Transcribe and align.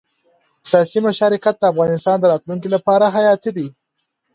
سیاسي 0.69 0.99
مشارکت 1.07 1.55
د 1.59 1.63
افغانستان 1.73 2.17
د 2.19 2.25
راتلونکي 2.31 2.67
لپاره 2.75 3.05
حیاتي 3.15 3.51
دی 3.57 3.67